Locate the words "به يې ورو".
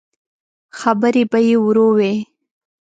1.31-1.87